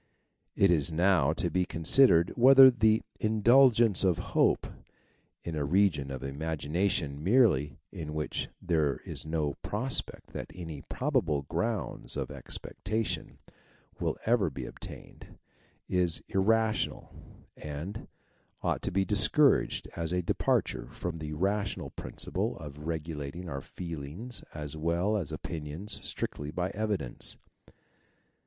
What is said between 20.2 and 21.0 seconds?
departure